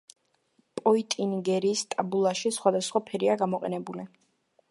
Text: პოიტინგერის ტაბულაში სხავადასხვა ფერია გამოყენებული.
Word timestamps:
პოიტინგერის 0.79 1.83
ტაბულაში 1.93 2.53
სხავადასხვა 2.57 3.05
ფერია 3.11 3.39
გამოყენებული. 3.45 4.09